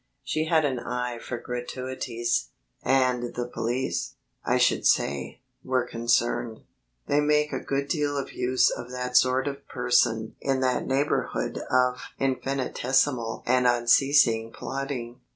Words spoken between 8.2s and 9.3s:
use of that